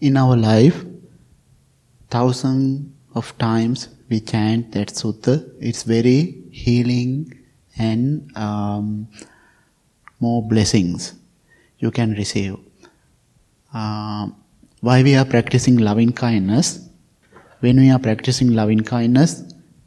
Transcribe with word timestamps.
in 0.00 0.16
our 0.16 0.36
life, 0.36 0.84
thousands 2.10 2.90
of 3.14 3.36
times 3.38 3.88
we 4.08 4.20
chant 4.20 4.72
that 4.72 4.88
sutta. 4.88 5.50
It's 5.60 5.82
very 5.82 6.42
healing 6.50 7.34
and 7.76 8.30
um, 8.36 9.08
more 10.20 10.42
blessings 10.42 11.14
you 11.78 11.90
can 11.90 12.12
receive. 12.12 12.56
Uh, 13.74 14.28
why 14.80 15.02
we 15.02 15.14
are 15.16 15.24
practicing 15.24 15.76
loving 15.78 16.12
kindness? 16.12 16.88
When 17.60 17.76
we 17.78 17.90
are 17.90 17.98
practicing 17.98 18.54
loving 18.54 18.80
kindness 18.80 19.42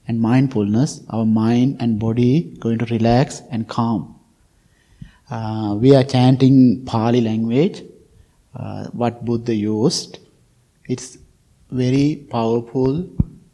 and 0.08 0.20
mindfulness, 0.20 1.02
our 1.10 1.26
mind 1.26 1.78
and 1.80 2.00
body 2.00 2.56
going 2.60 2.78
to 2.80 2.86
relax 2.86 3.42
and 3.50 3.68
calm. 3.68 4.20
Uh, 5.30 5.78
we 5.80 5.96
are 5.96 6.04
chanting 6.04 6.84
Pali 6.86 7.22
language, 7.22 7.82
uh, 8.56 8.86
what 8.88 9.24
Buddha 9.26 9.54
used. 9.56 10.20
It's 10.88 11.18
very 11.70 12.28
powerful 12.30 13.08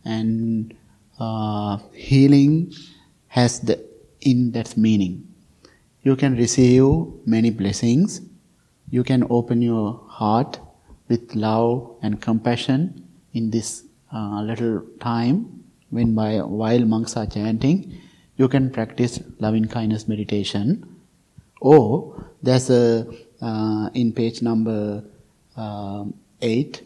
and 0.04 0.74
uh, 1.20 1.78
healing 1.94 2.74
has 3.28 3.60
the 3.60 3.84
in 4.22 4.52
that 4.52 4.76
meaning. 4.78 5.28
You 6.02 6.16
can 6.16 6.36
receive 6.36 6.86
many 7.26 7.50
blessings. 7.50 8.22
You 8.90 9.04
can 9.04 9.28
open 9.30 9.62
your 9.62 10.02
heart 10.08 10.60
with 11.10 11.36
love 11.36 11.98
and 12.02 12.22
compassion 12.22 13.06
in 13.34 13.52
this 13.52 13.84
uh, 14.14 14.42
little 14.42 14.84
time 15.00 15.64
when 15.90 16.16
by, 16.16 16.38
while 16.38 16.86
monks 16.86 17.18
are 17.18 17.26
chanting. 17.26 18.00
You 18.38 18.48
can 18.48 18.70
practice 18.70 19.20
loving 19.40 19.68
kindness 19.68 20.08
meditation. 20.08 20.96
Or 21.60 22.26
there's 22.42 22.70
a 22.70 23.08
uh, 23.42 23.90
in 23.94 24.14
page 24.14 24.42
number 24.42 25.04
uh, 25.56 26.06
8, 26.42 26.82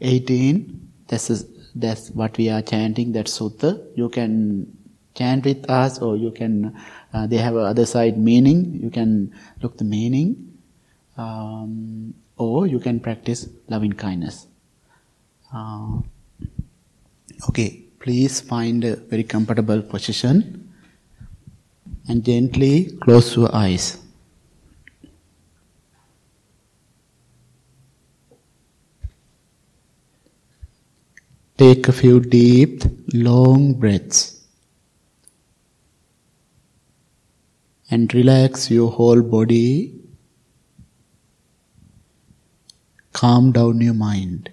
18. 0.00 0.90
That's 1.08 1.30
a, 1.30 1.44
that's 1.74 2.10
what 2.10 2.36
we 2.38 2.48
are 2.50 2.62
chanting. 2.62 3.12
That 3.12 3.26
sutta. 3.26 3.84
You 3.96 4.08
can 4.08 4.76
chant 5.14 5.44
with 5.44 5.68
us, 5.70 5.98
or 5.98 6.16
you 6.16 6.30
can. 6.30 6.76
Uh, 7.12 7.26
they 7.26 7.36
have 7.36 7.54
a 7.54 7.60
other 7.60 7.86
side 7.86 8.18
meaning. 8.18 8.80
You 8.82 8.90
can 8.90 9.34
look 9.62 9.76
the 9.78 9.84
meaning, 9.84 10.58
um, 11.16 12.14
or 12.36 12.66
you 12.66 12.80
can 12.80 13.00
practice 13.00 13.48
loving 13.68 13.92
kindness. 13.92 14.46
Uh, 15.54 15.98
okay, 17.48 17.82
please 18.00 18.40
find 18.40 18.84
a 18.84 18.96
very 18.96 19.22
comfortable 19.22 19.80
position 19.82 20.72
and 22.08 22.24
gently 22.24 22.90
close 23.00 23.36
your 23.36 23.54
eyes. 23.54 24.03
Take 31.56 31.86
a 31.86 31.92
few 31.92 32.18
deep, 32.18 32.82
long 33.12 33.74
breaths 33.74 34.40
and 37.88 38.12
relax 38.12 38.72
your 38.72 38.90
whole 38.90 39.22
body. 39.22 39.94
Calm 43.12 43.52
down 43.52 43.80
your 43.80 43.94
mind. 43.94 44.50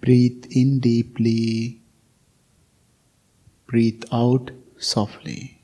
Breathe 0.00 0.46
in 0.50 0.78
deeply, 0.78 1.80
breathe 3.66 4.04
out 4.12 4.52
softly. 4.78 5.61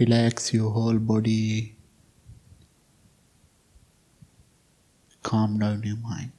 Relax 0.00 0.54
your 0.54 0.70
whole 0.70 0.98
body. 0.98 1.76
Calm 5.22 5.58
down 5.58 5.82
your 5.82 5.98
mind. 5.98 6.32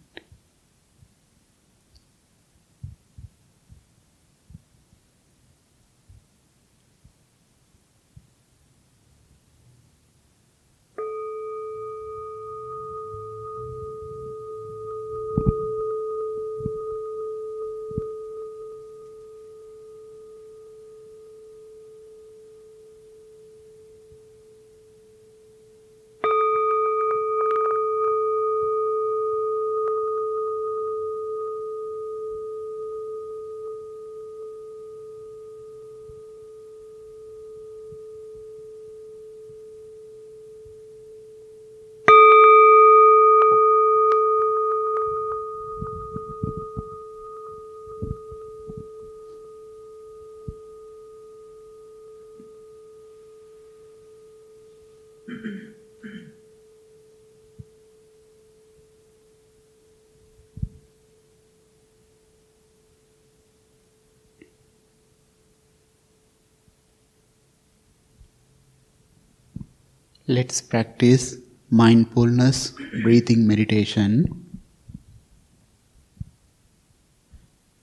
Let's 70.35 70.61
practice 70.61 71.35
mindfulness 71.69 72.73
breathing 73.03 73.45
meditation. 73.45 74.45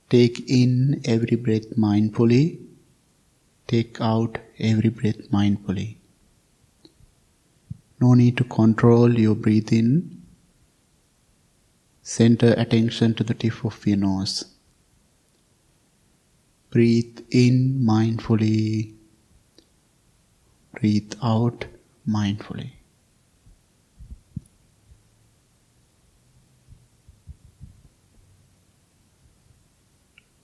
Take 0.09 0.49
in 0.49 0.99
every 1.05 1.37
breath 1.37 1.69
mindfully, 1.77 2.59
take 3.67 4.01
out 4.01 4.39
every 4.57 4.89
breath 4.89 5.29
mindfully. 5.29 5.97
No 8.01 8.15
need 8.15 8.35
to 8.37 8.45
control 8.45 9.19
your 9.19 9.35
breathing. 9.35 10.23
Center 12.01 12.55
attention 12.57 13.13
to 13.13 13.23
the 13.23 13.35
tip 13.35 13.63
of 13.63 13.85
your 13.85 13.97
nose. 13.97 14.43
Breathe 16.71 17.19
in 17.29 17.83
mindfully. 17.83 18.95
Breathe 20.73 21.13
out 21.21 21.65
mindfully. 22.07 22.71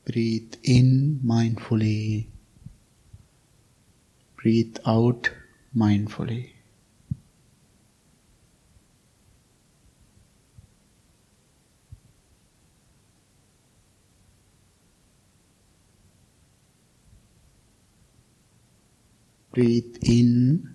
Breathe 0.06 0.54
in 0.64 1.20
mindfully. 1.26 2.28
Breathe 4.38 4.78
out 4.86 5.32
mindfully. 5.76 6.52
Breathe 19.52 19.98
in 20.04 20.75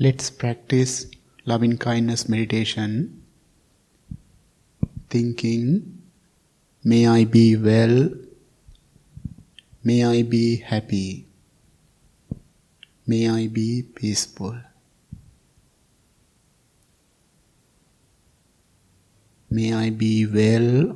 Let's 0.00 0.30
practice 0.30 1.10
loving 1.44 1.76
kindness 1.76 2.28
meditation, 2.28 3.20
thinking, 5.10 6.02
may 6.84 7.08
I 7.08 7.24
be 7.24 7.56
well, 7.56 8.10
may 9.82 10.04
I 10.04 10.22
be 10.22 10.58
happy, 10.58 11.26
may 13.08 13.28
I 13.28 13.48
be 13.48 13.82
peaceful. 13.82 14.54
May 19.50 19.74
I 19.74 19.90
be 19.90 20.26
well, 20.26 20.94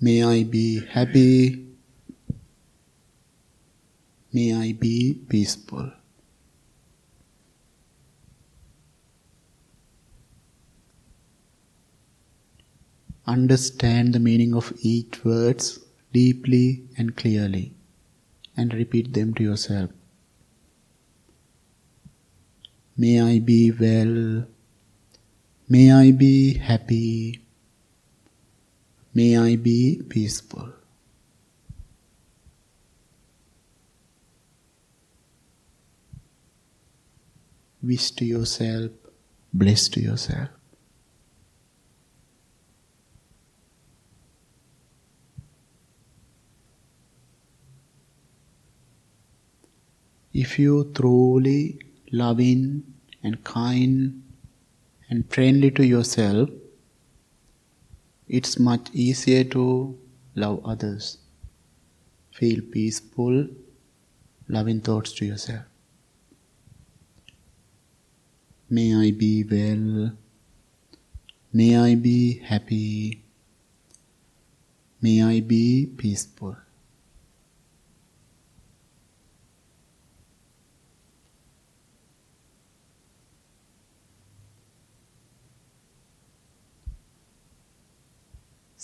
may 0.00 0.22
I 0.22 0.44
be 0.44 0.86
happy, 0.86 1.66
may 4.32 4.54
I 4.54 4.70
be 4.70 5.14
peaceful. 5.28 5.97
Understand 13.28 14.14
the 14.14 14.20
meaning 14.20 14.54
of 14.54 14.72
each 14.80 15.22
words 15.22 15.80
deeply 16.14 16.84
and 16.96 17.14
clearly 17.14 17.74
and 18.56 18.72
repeat 18.72 19.12
them 19.12 19.34
to 19.34 19.42
yourself. 19.42 19.90
May 22.96 23.20
I 23.20 23.38
be 23.38 23.70
well. 23.70 24.46
May 25.68 25.92
I 25.92 26.10
be 26.10 26.54
happy. 26.54 27.42
May 29.12 29.36
I 29.36 29.56
be 29.56 30.02
peaceful. 30.08 30.72
Wish 37.82 38.10
to 38.12 38.24
yourself, 38.24 38.90
bless 39.52 39.88
to 39.90 40.00
yourself. 40.00 40.57
If 50.32 50.58
you 50.58 50.92
truly 50.94 51.80
loving 52.12 52.84
and 53.22 53.42
kind 53.44 54.22
and 55.08 55.28
friendly 55.32 55.70
to 55.72 55.86
yourself, 55.86 56.50
it's 58.28 58.58
much 58.58 58.90
easier 58.92 59.44
to 59.44 59.98
love 60.34 60.60
others. 60.64 61.18
Feel 62.32 62.60
peaceful, 62.60 63.48
loving 64.48 64.80
thoughts 64.80 65.12
to 65.14 65.24
yourself. 65.24 65.64
May 68.68 68.94
I 68.94 69.12
be 69.12 69.44
well. 69.44 70.12
May 71.54 71.78
I 71.78 71.94
be 71.94 72.38
happy. 72.38 73.22
May 75.00 75.22
I 75.22 75.40
be 75.40 75.86
peaceful. 75.86 76.56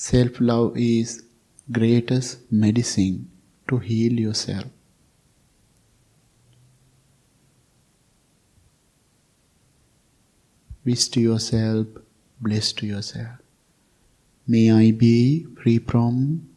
Self 0.04 0.38
love 0.38 0.76
is 0.76 1.22
greatest 1.72 2.52
medicine 2.52 3.30
to 3.66 3.78
heal 3.78 4.12
yourself. 4.12 4.66
Wish 10.84 11.08
to 11.08 11.20
yourself, 11.22 11.86
bless 12.38 12.74
to 12.74 12.86
yourself. 12.86 13.38
May 14.46 14.70
I 14.70 14.90
be 14.90 15.46
free 15.62 15.78
from 15.78 16.50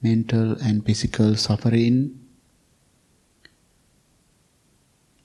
mental 0.00 0.52
and 0.62 0.86
physical 0.86 1.34
suffering. 1.34 2.20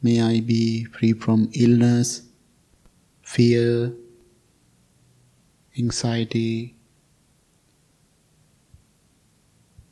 May 0.01 0.24
I 0.24 0.39
be 0.39 0.86
free 0.86 1.13
from 1.13 1.51
illness, 1.54 2.24
fear, 3.21 3.94
anxiety, 5.77 6.78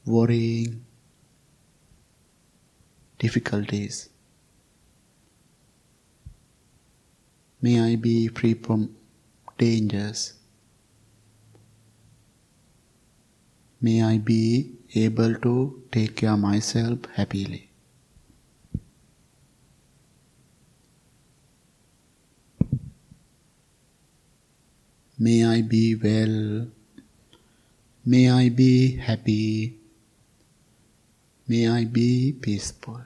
worrying, 0.08 0.86
difficulties. 3.20 4.10
May 7.62 7.82
I 7.82 7.96
be 7.98 8.28
free 8.30 8.54
from 8.54 8.96
dangers. 9.58 10.34
May 13.82 14.02
I 14.02 14.18
be 14.18 14.72
able 14.96 15.36
to 15.36 15.84
take 15.92 16.16
care 16.16 16.32
of 16.32 16.40
myself 16.40 17.00
happily. 17.14 17.70
May 25.20 25.46
I 25.46 25.62
be 25.64 25.96
well. 25.96 26.68
May 28.06 28.30
I 28.30 28.50
be 28.50 28.98
happy. 28.98 29.77
May 31.48 31.70
I 31.70 31.86
be 31.86 32.34
peaceful. 32.34 33.02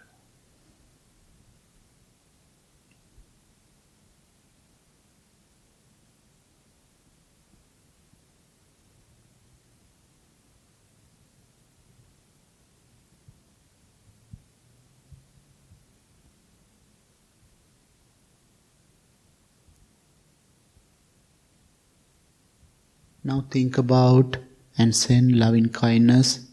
Now 23.23 23.45
think 23.51 23.77
about 23.77 24.37
and 24.79 24.95
send 24.95 25.37
loving 25.37 25.69
kindness 25.69 26.47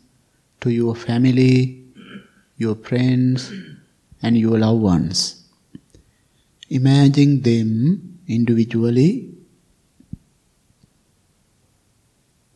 to 0.60 0.70
your 0.70 0.94
family, 0.94 1.77
your 2.58 2.74
friends, 2.74 3.52
and 4.20 4.36
your 4.36 4.58
loved 4.58 4.82
ones. 4.82 5.44
Imagine 6.68 7.40
them 7.40 8.18
individually. 8.26 9.32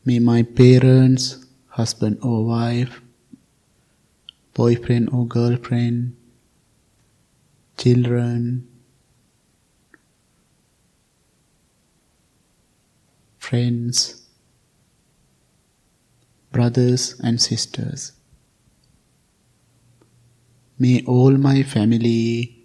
May 0.04 0.18
my 0.18 0.42
parents, 0.42 1.46
husband 1.68 2.18
or 2.20 2.44
wife, 2.44 3.00
boyfriend 4.54 5.08
or 5.12 5.26
girlfriend, 5.26 6.16
children, 7.78 8.68
friends, 13.38 14.22
brothers 16.50 17.18
and 17.20 17.40
sisters. 17.40 18.12
May 20.82 21.00
all 21.06 21.30
my 21.38 21.62
family 21.62 22.58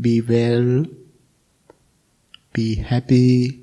be 0.00 0.22
well, 0.22 0.86
be 2.54 2.76
happy, 2.76 3.60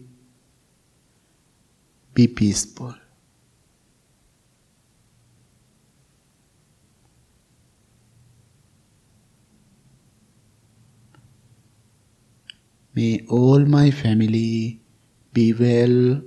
be 2.13 2.27
peaceful. 2.27 2.93
May 12.93 13.25
all 13.29 13.65
my 13.77 13.89
family 13.89 14.79
be 15.33 15.53
well, 15.53 16.21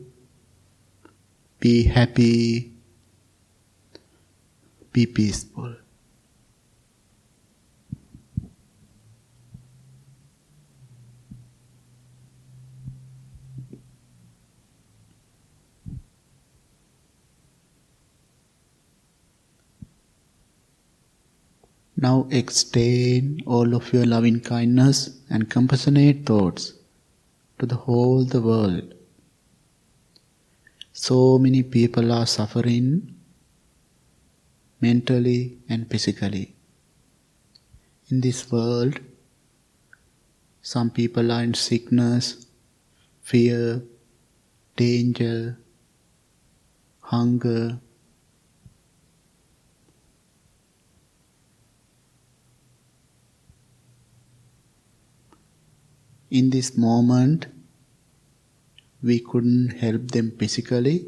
be 1.60 1.84
happy, 1.84 2.72
be 4.92 5.06
peaceful. 5.06 5.79
Now 22.02 22.26
extend 22.30 23.42
all 23.46 23.74
of 23.74 23.92
your 23.92 24.06
loving 24.06 24.40
kindness 24.40 24.98
and 25.28 25.50
compassionate 25.50 26.24
thoughts 26.24 26.72
to 27.58 27.66
the 27.66 27.76
whole 27.76 28.24
the 28.24 28.40
world. 28.40 28.94
So 30.92 31.38
many 31.38 31.62
people 31.62 32.10
are 32.10 32.26
suffering 32.26 33.16
mentally 34.80 35.58
and 35.68 35.90
physically. 35.90 36.54
In 38.08 38.22
this 38.22 38.50
world, 38.50 38.98
Some 40.62 40.90
people 40.90 41.32
are 41.32 41.42
in 41.42 41.54
sickness, 41.54 42.46
fear, 43.22 43.82
danger, 44.76 45.58
hunger. 47.00 47.80
In 56.30 56.50
this 56.50 56.76
moment, 56.76 57.46
we 59.02 59.20
couldn't 59.20 59.70
help 59.70 60.10
them 60.12 60.32
physically, 60.38 61.06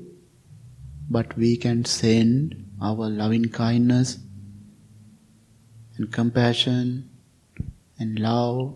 but 1.08 1.36
we 1.36 1.56
can 1.56 1.84
send 1.84 2.70
our 2.80 3.08
loving 3.08 3.48
kindness 3.48 4.18
and 5.96 6.12
compassion 6.12 7.08
and 7.98 8.18
love 8.18 8.74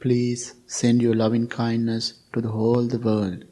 Please 0.00 0.54
send 0.68 1.02
your 1.02 1.14
loving 1.14 1.48
kindness 1.48 2.20
to 2.32 2.40
the 2.40 2.50
whole 2.50 2.86
the 2.86 2.98
world. 2.98 3.44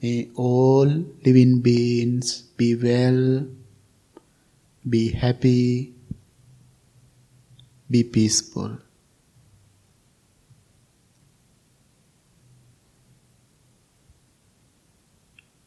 May 0.00 0.30
all 0.36 0.86
living 0.86 1.60
beings 1.62 2.42
be 2.56 2.76
well, 2.76 3.48
be 4.88 5.10
happy, 5.10 5.94
be 7.90 8.04
peaceful. 8.04 8.78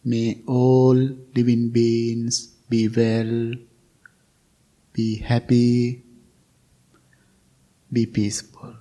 May 0.03 0.41
all 0.47 0.95
living 1.35 1.69
beings 1.69 2.47
be 2.69 2.87
well, 2.87 3.53
be 4.93 5.17
happy, 5.17 6.03
be 7.91 8.05
peaceful. 8.05 8.75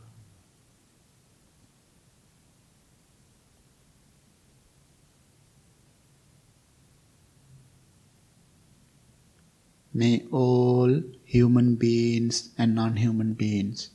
May 9.96 10.26
all 10.30 11.02
human 11.24 11.76
beings 11.76 12.50
and 12.58 12.74
non 12.74 12.96
human 12.96 13.32
beings, 13.32 13.88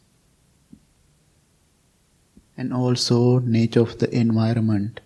and 2.57 2.73
also 2.73 3.37
nature 3.37 3.81
of 3.81 3.99
the 3.99 4.09
environment, 4.09 4.99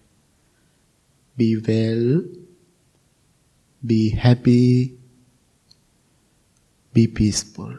be 1.36 1.58
well, 1.58 2.24
be 3.86 4.12
happy, 4.12 4.98
be 6.94 7.08
peaceful. 7.08 7.76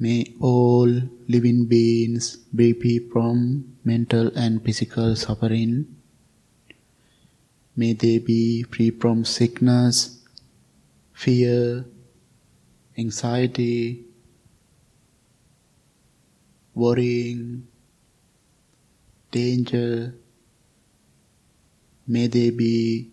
May 0.00 0.32
all 0.38 0.86
living 1.26 1.66
beings 1.66 2.36
be 2.54 2.72
free 2.72 3.00
from 3.10 3.76
mental 3.82 4.30
and 4.36 4.62
physical 4.62 5.16
suffering. 5.16 5.96
May 7.74 7.94
they 7.94 8.18
be 8.18 8.62
free 8.62 8.90
from 8.90 9.24
sickness, 9.24 10.22
fear, 11.12 11.84
anxiety, 12.96 14.04
worrying, 16.74 17.66
danger. 19.32 20.14
May 22.06 22.28
they 22.28 22.50
be 22.50 23.10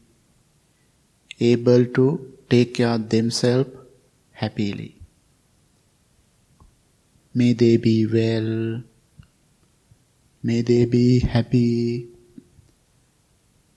able 1.39 1.85
to 1.97 2.31
take 2.47 2.75
care 2.75 2.89
of 2.89 3.09
themselves 3.09 3.71
happily. 4.33 4.94
May 7.37 7.51
they 7.51 7.75
be 7.75 8.07
well. 8.07 8.81
May 10.41 10.61
they 10.61 10.85
be 10.85 11.19
happy. 11.19 12.07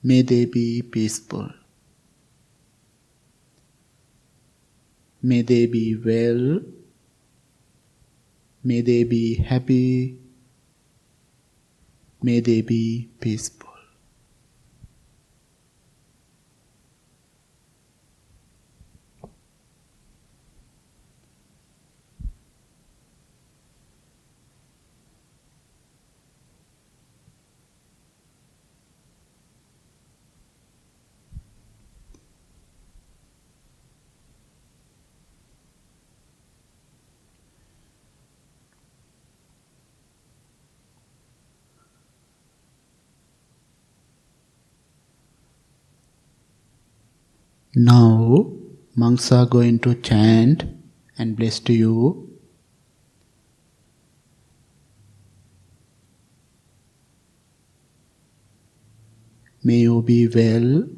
May 0.01 0.21
they 0.21 0.45
be 0.45 0.81
peaceful. 0.81 1.49
May 5.21 5.41
they 5.41 5.65
be 5.65 5.97
well. 5.97 6.61
May 8.63 8.79
they 8.79 9.03
be 9.03 9.35
happy. 9.35 10.17
May 12.23 12.39
they 12.39 12.61
be 12.61 13.09
peaceful. 13.19 13.58
Now, 47.81 48.51
monks 48.93 49.31
are 49.31 49.45
going 49.45 49.79
to 49.79 49.95
chant 49.95 50.65
and 51.17 51.37
bless 51.37 51.61
to 51.61 51.71
you. 51.71 52.37
May 59.63 59.77
you 59.87 60.01
be 60.01 60.27
well, 60.27 60.89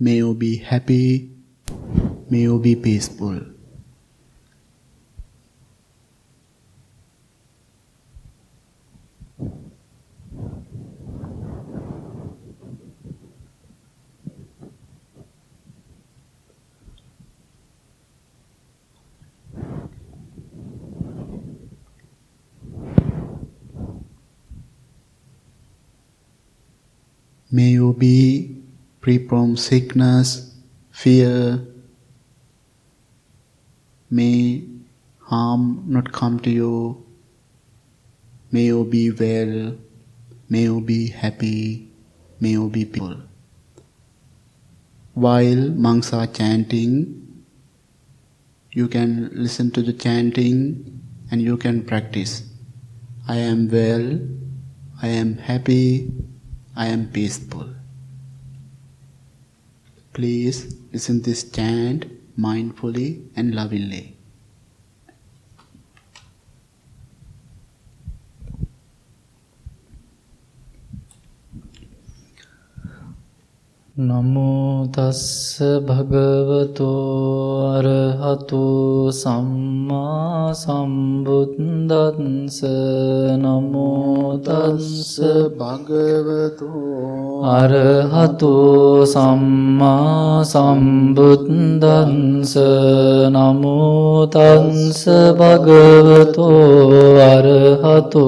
may 0.00 0.16
you 0.16 0.32
be 0.32 0.56
happy, 0.56 1.30
may 2.30 2.40
you 2.40 2.58
be 2.58 2.74
peaceful. 2.74 3.51
May 27.54 27.68
you 27.72 27.92
be 27.92 28.56
free 29.02 29.28
from 29.28 29.58
sickness, 29.58 30.54
fear. 30.90 31.60
May 34.10 34.64
harm 35.18 35.84
not 35.86 36.12
come 36.12 36.40
to 36.40 36.50
you. 36.50 37.04
May 38.50 38.64
you 38.72 38.84
be 38.86 39.10
well. 39.10 39.76
May 40.48 40.62
you 40.62 40.80
be 40.80 41.08
happy. 41.08 41.90
May 42.40 42.52
you 42.52 42.70
be 42.70 42.86
peaceful. 42.86 43.20
While 45.12 45.68
monks 45.68 46.14
are 46.14 46.26
chanting, 46.26 47.44
you 48.70 48.88
can 48.88 49.28
listen 49.34 49.70
to 49.72 49.82
the 49.82 49.92
chanting 49.92 51.00
and 51.30 51.42
you 51.42 51.58
can 51.58 51.84
practice. 51.84 52.44
I 53.28 53.36
am 53.36 53.68
well. 53.68 54.20
I 55.02 55.08
am 55.08 55.36
happy. 55.36 56.10
I 56.74 56.86
am 56.86 57.08
peaceful. 57.08 57.74
Please 60.14 60.74
listen 60.92 61.18
to 61.18 61.30
this 61.30 61.50
chant 61.50 62.06
mindfully 62.38 63.28
and 63.36 63.54
lovingly. 63.54 64.11
නමෝතස්ස 73.94 75.60
භගවතෝ 75.84 77.76
අරහතු 77.76 79.12
සම්මා 79.12 80.54
සම්බුද්දත්ස 80.54 82.64
නමෝතස්ස 83.36 85.20
භගවතු 85.52 86.72
අරහතු 87.52 89.06
සම්මා 89.06 90.44
සම්බුද්දන්ස 90.44 92.56
නමෝතන්ස 93.30 95.04
භගවතෝ 95.36 97.20
අරහතු 97.28 98.24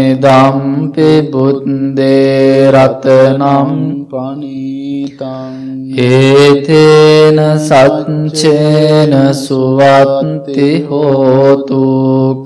ඉදම්පි 0.00 1.28
බුද්දේ 1.28 2.70
රතනම් 2.70 4.01
පනීතං 4.12 5.54
ඒතේන 5.98 7.38
සච්චේන 7.58 9.14
සුවත්ති 9.34 10.66
හෝතු 10.88 11.84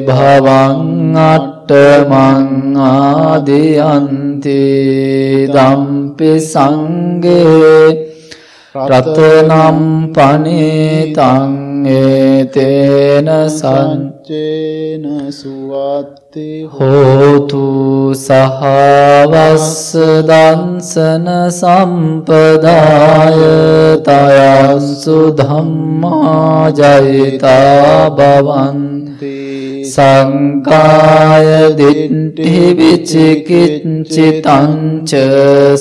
භවං 0.00 1.16
අට්ඨමං 1.24 2.76
ආදියන්ති 2.88 4.60
දම්පි 5.54 6.30
සංගේ 6.42 7.80
රතනම් 8.74 9.80
පනිතං 10.12 11.50
ඒතේන 11.94 13.28
සංචේන 13.50 15.04
සුවත්ති 15.32 16.25
හෝතු 16.36 18.12
සහවස්ස 18.14 19.96
දන්සන 20.28 21.26
සම්පදාය 21.50 23.40
තයස්සු 24.04 25.32
ධම්මා 25.32 26.70
ජයිතා 26.72 28.10
භවන්ති 28.18 29.06
සංකාය 29.86 31.72
දිට්ඨි 31.78 32.58
විචිකිච්ඡිතං 32.78 34.72
ච 35.08 35.10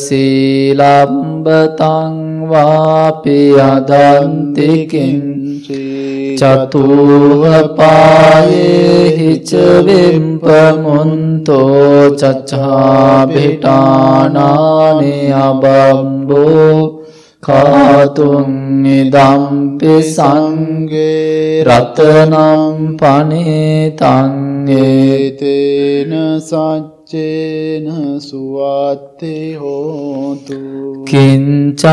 සීලම්බතං 0.05 2.15
වාපි 2.47 3.39
අදන්ති 3.67 4.87
කිංචි. 4.87 5.94
චතුව 6.39 7.43
පායේ 7.77 9.03
හිච 9.17 9.51
විම්පමුන්තෝ 9.87 11.35
චච්ඡා 12.11 13.27
භිටානානි 13.27 15.15
අබම්බෝ 15.39 16.77
කාතුන් 17.43 18.85
ඉදම්පි 18.91 19.95
සංගේ 20.05 21.63
රතනම් 21.63 22.97
පනිතං 22.97 24.33
ඒතේන 24.79 26.13
සච්චේන 27.05 27.87
සුවත්ති 28.19 29.53
හෝතු. 29.53 30.57
කිංචාපිසෝ 31.05 31.87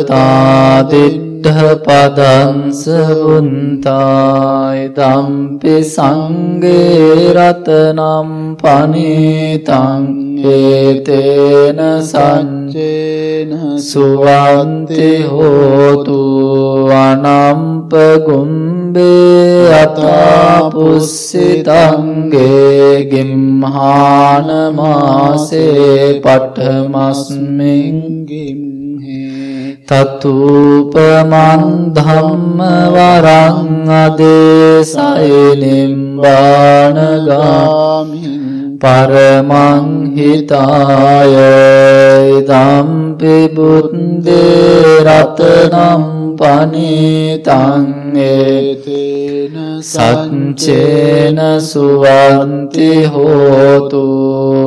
පදන්ස 1.47 2.83
උන්තායි 3.29 4.85
දම්පි 4.91 5.75
සංගේ 5.85 7.33
රතනම් 7.33 8.31
පනිතං 8.57 10.05
ඒතේන 10.45 11.81
සංචේන 12.03 13.51
සුවන්ති 13.81 15.11
හෝතු 15.25 16.21
අනම්ප 16.93 17.93
ගුම්බේ 18.27 19.73
අතාපුස්සිතන්ගේ 19.77 21.05
ගිම්හාන 23.11 24.49
මාසේ 24.75 26.21
පටමස්මින් 26.21 27.97
ගිම්හේ 28.27 28.76
තතුපමන් 29.89 31.63
ධම්ම 31.95 32.59
වරං 32.95 33.87
අදේසයි 33.87 35.43
නිම්බානගාමින් 35.63 36.77
පරමං 38.81 39.87
හිතාය 40.17 41.35
දම්පි 42.49 43.37
බුද්දේ 43.55 45.01
රතනම් 45.07 46.05
පනිතං 46.37 47.87
ඒතේන 48.23 49.55
සච්චේන 49.83 51.39
සුවන්ති 51.63 52.91
හෝතු 53.07 54.05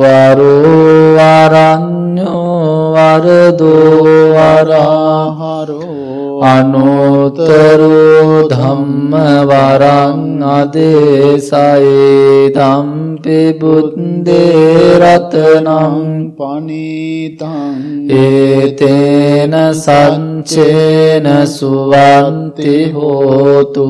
වරෝ 0.00 1.14
වරඤ්ඤෝ 1.16 2.94
වරදෝ 2.94 4.04
වරහරෝ 4.34 6.09
අනුතරෝ 6.42 8.48
ධම්ම 8.48 9.12
වරං 9.48 10.42
අදේසයේ 10.50 12.50
ධම්පි 12.50 13.58
බුද්දේ 13.60 14.98
රතනං 15.00 16.32
පනිතං 16.38 18.08
ඒතේන 18.16 19.54
සංචේන 19.74 21.46
සුවන්ති 21.48 22.92
හෝතු 22.94 23.88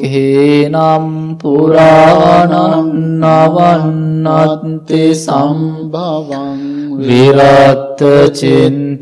කේනම් 0.00 1.36
පුරාණං 1.36 2.88
නවන්නත්ති 3.20 5.04
සම්භවං 5.16 6.60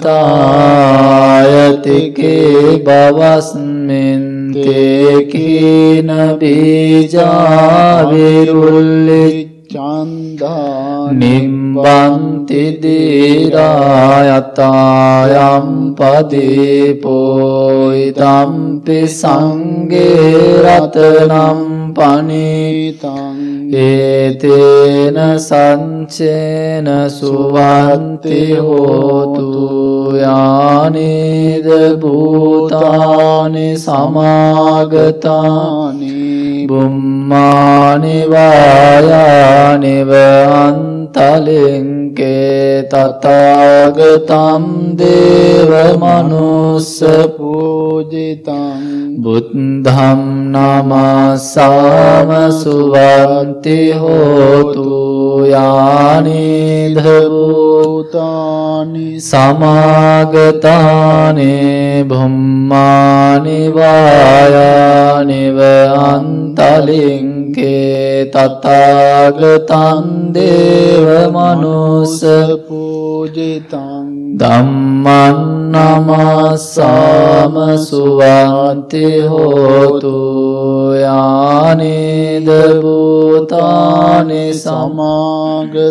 तायति 0.04 2.00
के 2.18 2.36
भवस्मिन्ते 2.84 4.74
के 5.32 5.52
न 6.02 6.10
बीजाभिरु 6.40 7.30
चन्दनि 9.72 11.36
නිම්බන්ති 11.80 12.80
දීරායතායම් 12.82 13.56
පදීපෝයිතම්පි 15.96 17.08
සංගේ 19.08 20.62
රතනම් 20.64 21.60
පනිතං 21.94 23.38
ඒතේන 23.74 25.18
සංචේන 25.38 26.88
සුවන්ති 27.08 28.40
හෝතු 28.58 30.16
යානේද 30.16 31.68
භූතානි 32.00 33.68
සමාගතානි 33.78 35.30
බුම්මානි 36.68 38.16
වායානිව 38.32 40.10
අන්තලින්කේ 41.12 42.84
තථාගතම් 42.84 44.96
දේව 44.96 45.98
මනුස්ස 45.98 47.02
පූජිතං 47.36 49.16
බුද්ධම් 49.18 50.54
නමස්සාම 50.54 52.52
සුවන්ති 52.52 53.94
හෝතු 53.94 55.46
යානිද 55.46 56.98
භූතානි 56.98 59.20
සමාගතානේ 59.20 62.04
බුම්මානි 62.04 63.70
වායානිව 63.70 65.58
අන්තලින්කේ 67.50 68.30
තථාගතං 68.30 70.06
දේව 70.32 71.06
මනුස්ස 71.28 72.22
පූජිතං 72.66 74.06
ධම්මං 74.36 75.38
නමස්සාම 75.72 77.54
සුවන්ති 77.78 79.06
හෝතු 79.24 80.14
යානිද 80.96 82.48
භූතානි 82.82 84.44
සමාගතානි 84.54 85.90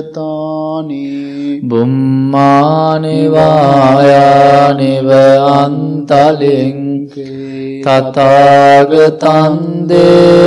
බුම්මානි 1.63 3.17
වායානිව 3.29 5.09
අන්තලින්කේ 5.53 7.39
තථාගතං 7.81 9.55
දේව 9.87 10.38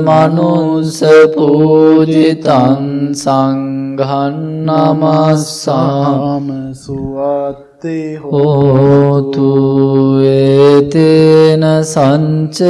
මනුස්ස 0.00 1.02
පූජිතං 1.34 3.14
සංඝං 3.14 4.36
නමස්සාම 4.66 5.60
සාම 5.60 6.74
සුවත්තේ 6.74 8.18
හෝතු 8.20 9.50
ඒතේන 10.24 11.64
සංචවංජේන 11.84 12.64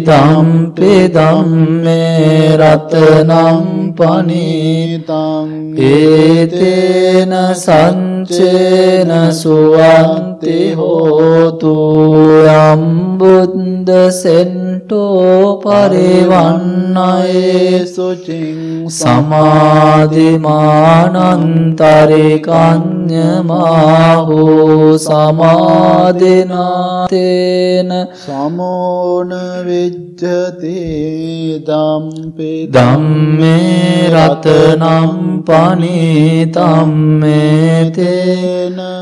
දම්පි 0.00 0.94
දම්මේ 1.08 2.56
රතනම් 2.56 3.94
පනීතං 3.94 5.48
ඒතේන 5.86 7.32
සංචේන 8.20 9.10
සුවන්ති 9.32 10.74
හෝතු 10.74 11.74
යම්බුද්ද 12.44 13.88
සෙන්ටෝ 14.12 15.60
පරිවන්නයේ 15.62 17.06
සුචිං 17.86 18.88
සමාධිමානන්තරිකඥමාහෝ 23.10 24.98
සමාධනාතේන 24.98 26.48
සමෝන 28.16 29.28
විජ්ජතේ 29.66 31.60
දම්පි 31.60 32.68
දම්මේ 32.68 34.10
රතනම් 34.10 35.42
පනිතම්මේතේන 35.42 36.50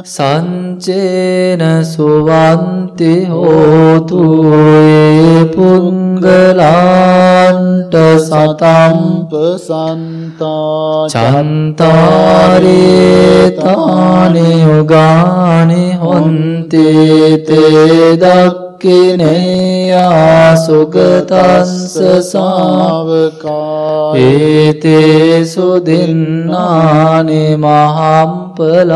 සංචේන 0.06 1.86
සුවන්ති 1.86 3.26
හෝතුයේ 3.26 5.44
පුංගලාන්ට 5.56 6.98
සතම්ප 8.20 9.32
සන්තා 9.58 11.08
චන්තාරේතානි 13.98 14.46
යුගානි 14.62 15.82
හොන්තේතේ 15.94 17.46
දක් 18.16 18.68
දක්කිනයා 18.78 20.56
සුගතස්ස 20.56 21.94
සාවකා 22.24 24.14
ඒතේ 24.16 25.44
සුදින්නානි 25.44 27.42
මහම්පලානි 27.56 28.92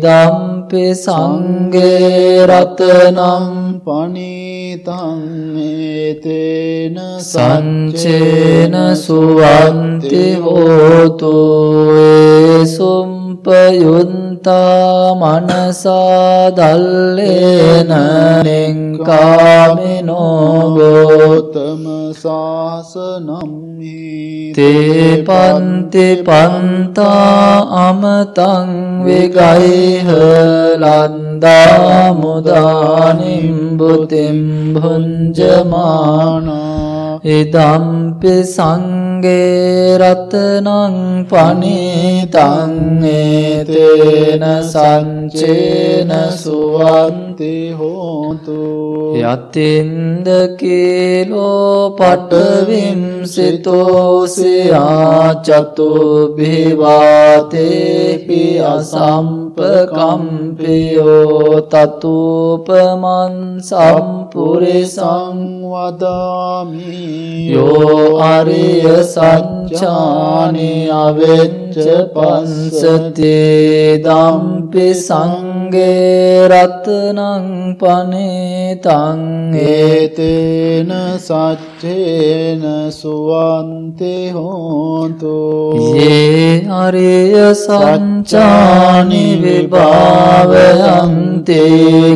දම්පි 0.00 0.84
සංගේ 0.94 2.46
රතනම් 2.46 3.46
පනිතං 3.84 5.20
ඒතේන 5.60 6.96
සංචේන 7.20 8.74
සුවන්ති 8.96 10.24
හෝතු 10.38 11.34
ඒසුම් 11.95 11.95
උපයුන්තා 13.76 15.14
මනසා 15.14 16.50
දල්ලේන 16.50 17.92
නෙංකාමිනෝගෝතම 18.46 19.04
ශාසනම්හි 22.22 23.96
තේ 24.56 25.10
පන්ති 25.22 26.06
පන්තා 26.22 27.50
අමතං 27.80 28.70
වෙගයිහ 29.04 30.08
ලන්දා 30.76 32.14
මුදානිම්බුතිම් 32.14 33.18
භුංජමානා 34.74 36.56
ඉදම්පි 37.36 38.34
සංගේ 39.16 39.96
රතනං 39.96 41.24
පනිතං 41.24 43.02
ඒතේන 43.02 44.44
සංචේන 44.62 46.12
සුවන්ති 47.36 47.72
හෝතු 47.72 48.60
යතින්ද 49.22 50.26
කීලෝ 50.58 51.90
පටවිම්සිතෝසියා 51.90 52.94
චතු 55.36 55.88
භිවාතේපි 56.36 57.00
අසම්පකම්පියෝ 58.62 59.60
තතුපමන් 61.64 63.36
සම්පුරිසං 63.60 65.38
වදාමි 65.66 67.52
යෝ 67.52 68.18
අරිය 68.22 68.86
සංචානි 69.04 70.72
අවෙච්ච 70.96 71.76
පන්සතේ 72.14 74.00
දම්පි 74.00 74.86
සංගේ 75.66 76.46
රතනං 76.48 77.74
පනේතං 77.76 79.22
ඒතේන 79.56 80.90
සච්චේන 81.18 82.62
සුවන්ති 82.90 84.30
හෝතු 84.30 85.38
යේ 85.96 86.66
අරිය 86.72 87.34
සංචානි 87.54 89.24
විභාවයන්තේ 89.42 90.46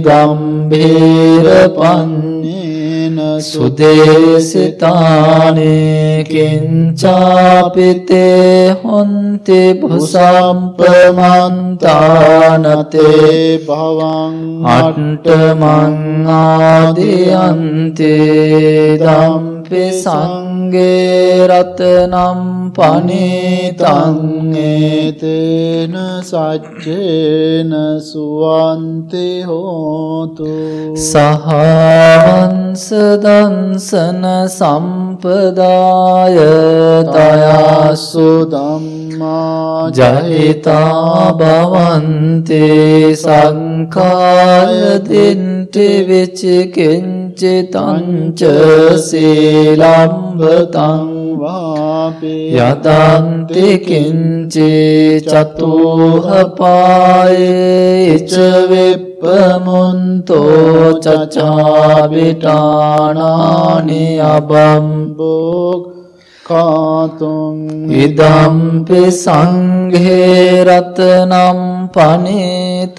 ගම්භීර 0.01 1.49
පන්නේ 1.73 2.60
සුදේසිතානේ 3.43 4.91
කිංචාපිතේ 6.25 7.81
හොන්ති 8.83 9.61
භුසම්පමන්තානතේ 9.81 11.01
භවං 13.67 14.37
අට්ටමං 14.69 15.97
ආදියන්තේ 16.37 18.11
දම්පි 18.99 19.85
සංගේ 20.71 21.47
රතනම් 21.49 22.71
පනිතං 22.71 24.55
ඒතේන 24.55 25.95
සච්චේන 26.23 27.73
සුවන්ති 28.01 29.43
හෝතු. 29.43 30.95
සහවංස 30.97 32.87
දංසන 33.19 34.23
සම්පදාය 34.49 36.39
තයස්සු 37.09 38.31
ධම්මා 38.47 39.91
ජහිතා 39.91 41.35
භවන්තේ 41.35 43.17
සංකාය 43.17 45.03
දින්ටි 45.03 45.89
විචිකින්චි 46.07 47.20
තංච 47.73 48.41
සීලම්බතං 49.07 51.09
වාපේ 51.41 52.47
යදන්ති 52.59 53.67
කිංචි 53.87 54.73
චතුහ 55.31 56.27
පායේ 56.59 58.19
ච 58.23 58.25
විප්පමුන්තෝ 58.71 60.49
චචාවිටානානි 61.05 64.05
අබම්බෝක් 64.35 65.83
කාතුම් 66.45 67.57
ඉදම්පි 67.95 69.03
සංඝේ 69.91 70.65
රතනම් 70.65 71.91
පනිතම්මේතේන 71.91 72.95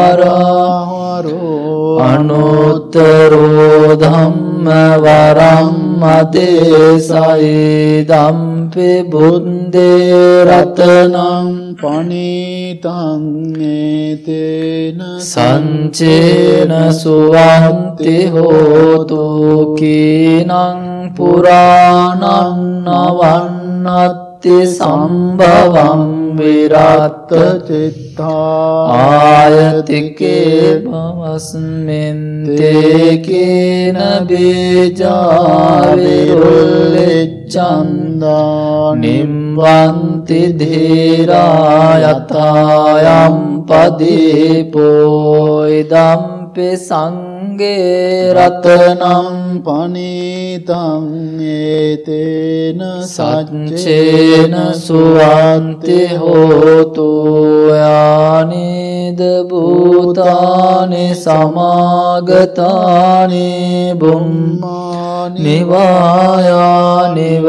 අනුත්තරෝ 2.02 3.96
ධම්ම 3.96 4.66
වරම් 5.02 5.85
මදේසයි 5.96 7.54
දම්පි 8.04 8.90
බුද්දේ 9.10 10.44
රතනං 10.44 11.48
පනිතංඒතේන 11.80 12.90
සංචේන 15.22 16.72
සුවන්ති 16.92 18.16
හෝතු 18.28 19.24
කීනං 19.78 20.52
පුරාණන්නවන්නත්ති 24.46 24.66
සම්භවම් 24.68 26.02
විරත්ත 26.38 27.30
චිත්තා 27.66 28.86
ආයතිකේ 28.96 30.82
පවස්මෙන්තේකේන 30.84 31.88
බේජාවිරුල්ලෙච්චන්දා 34.28 35.34
නිම්වන්ති 38.96 40.40
ධීරායතායම් 40.60 41.56
පදීපෝයිදම්පි 46.56 46.76
සංගේ 46.78 48.32
රතනම් 48.32 49.60
පනිතං 49.60 51.04
ඒතේන 51.38 52.80
සච්චේන 53.04 54.54
සුවන්ති 54.76 55.98
හෝතු 56.14 57.10
යානිද 57.72 59.20
භූතානි 59.50 61.04
සමාගතානි 61.14 62.56
බුම්මා 63.94 64.85
නිවායානිව 65.36 67.46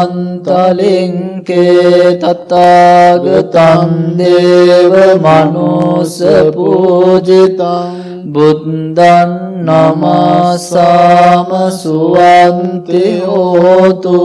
අන්තලින්කේ 0.00 2.18
තත්තාගතන් 2.22 3.90
දේව 4.18 4.94
මනුස 5.18 6.14
පූජිතං 6.54 8.06
බුද්ධන් 8.28 9.62
නමසාම 9.64 11.50
සුවන්ති 11.72 13.22
හෝතු 13.22 14.18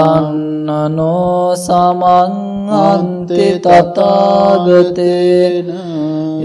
සමං 1.56 2.51
අන්ති 2.74 3.60
තතාගතේන 3.60 5.66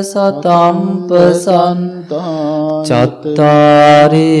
සතම්ප 0.03 1.09
සන්තා 1.35 2.83
චත්තාරේතානි 2.83 4.31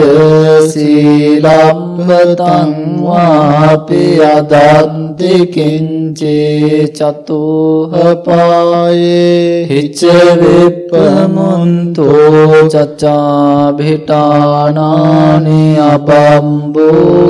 සීලම්බතං 0.72 2.72
වාපි 3.00 4.20
අදන්ති 4.26 5.48
කිංචේ 5.48 6.90
චතුහ 6.90 7.94
පායේ 8.26 9.68
හිච 9.70 10.02
විප්පමුන්තෝ 10.42 12.66
චච්චා 12.66 13.74
භිටානානි 13.74 15.78
අබම්බෝකාතුම් 15.86 17.24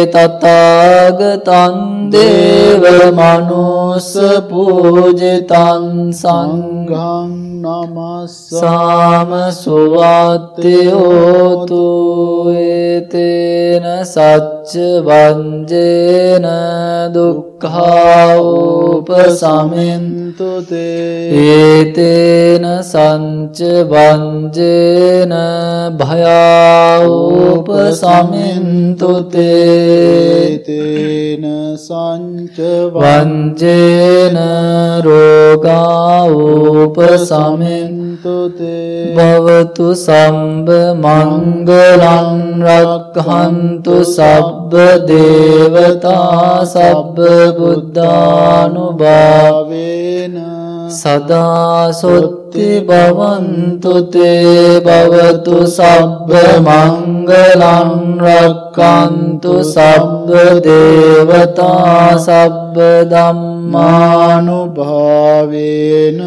තතාගතන් 0.06 1.76
දේව 2.12 2.84
මනුස්ස 3.12 4.12
පූජිතන් 4.48 5.86
සංඝං 6.12 7.32
නමස්සාම 7.60 9.30
සාම 9.30 9.30
සුවත්තියෝතු 9.52 11.04
ඒතේන 12.56 13.84
සච්ච 14.62 14.74
වංජේන 15.00 16.46
දුක්ඛාවූප 17.14 17.49
සමින්තුතේ 19.32 21.30
ඒතේන 21.42 22.64
සංච 22.82 23.58
වංජේන 23.90 25.34
භයාවූප 25.98 27.68
සමින්තුතේ 27.92 29.50
තේන 30.60 31.44
සංච 31.76 32.58
වංජේන 32.94 34.38
රෝගාවූප 35.04 36.96
වන්තුතේ 38.20 39.14
භවතු 39.16 39.88
සම්බ 39.96 40.68
මංගලං 40.96 42.62
රක්හන්තු 42.62 43.96
සබ්බ 44.06 44.59
දේවතා 45.06 46.66
සබ්බ 46.66 47.18
බුද්ධානුභාවේ 47.58 49.00
භාවේන 49.00 50.36
සදාසොත්ති 50.92 52.82
භවන්තුතේ 52.82 54.80
භවතු 54.80 55.68
සබ්බ 55.68 56.30
මංගලං 56.60 58.20
රක්කන්තු 58.20 59.64
සබ්බ 59.64 60.28
දේවතා 60.66 62.18
සබ්බ 62.18 62.76
ධම්මානුභාවේන 63.12 64.76
භාවේන 64.76 66.20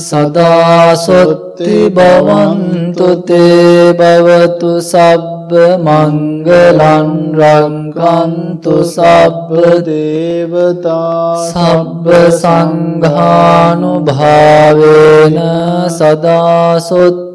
සදාසොත්ති 0.00 1.90
භවන්තුතේ 1.90 3.94
භවතු 3.94 4.82
සබ්බ 4.82 5.80
මංගලන් 5.80 7.19
රංකන්තු 7.34 8.74
සබ්බ 8.84 9.50
දේවතා 9.86 11.36
සබ්බ 11.46 12.06
සංඝානුභාවේන 12.40 13.40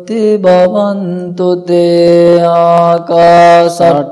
සදාසොත්ති 0.06 0.38
භවන්තුතේ 0.38 2.46
ආකාසට්ඨාච 2.46 4.06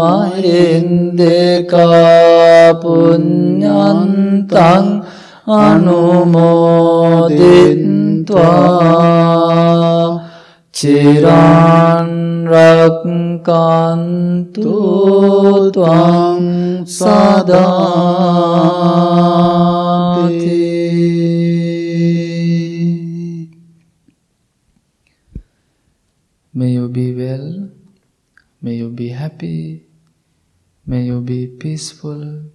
මහිද්దికා 0.00 1.90
පුඤ්ඤන්තං 2.82 4.86
अनुमोदित्वा 5.50 7.32
चिरान् 10.74 12.46
रक्कान्तु 12.52 14.76
त्वां 15.74 16.42
सदा 16.98 17.66
May 26.54 26.74
you 26.74 26.88
be 26.88 27.14
well, 27.14 27.70
may 28.60 28.74
you 28.74 28.90
be 28.90 29.08
happy, 29.08 29.84
may 30.86 31.02
you 31.02 31.20
be 31.20 31.46
peaceful, 31.46 32.51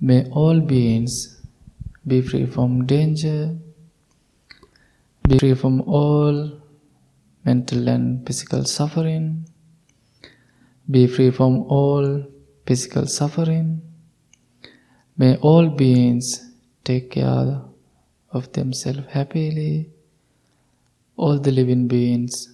may 0.00 0.24
all 0.30 0.60
beings 0.60 1.40
be 2.06 2.22
free 2.22 2.46
from 2.46 2.86
danger, 2.86 3.56
be 5.28 5.38
free 5.38 5.54
from 5.54 5.82
all 5.82 6.60
mental 7.44 7.88
and 7.88 8.26
physical 8.26 8.64
suffering, 8.64 9.46
be 10.90 11.06
free 11.06 11.30
from 11.30 11.58
all 11.62 12.24
physical 12.66 13.06
suffering. 13.06 13.82
May 15.16 15.36
all 15.36 15.68
beings 15.68 16.50
take 16.82 17.10
care 17.10 17.60
of 18.32 18.52
themselves 18.52 19.06
happily, 19.10 19.90
all 21.16 21.38
the 21.38 21.52
living 21.52 21.88
beings 21.88 22.48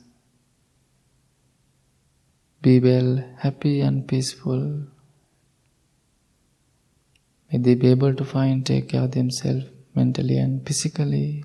be 2.67 2.81
well, 2.81 3.23
happy, 3.39 3.81
and 3.81 4.09
peaceful. 4.09 4.83
May 7.51 7.59
they 7.59 7.75
be 7.75 7.91
able 7.91 8.15
to 8.15 8.25
find, 8.25 8.67
take 8.67 8.89
care 8.89 9.03
of 9.03 9.13
themselves 9.13 9.67
mentally 9.95 10.39
and 10.39 10.67
physically. 10.67 11.45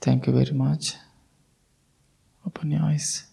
Thank 0.00 0.26
you 0.26 0.32
very 0.32 0.52
much. 0.52 0.96
Open 2.46 2.70
your 2.72 2.82
eyes. 2.82 3.31